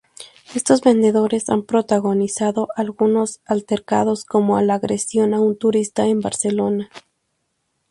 [0.55, 6.89] Estos vendedores han protagonizado algunos altercados como la agresión a un turista en Barcelona.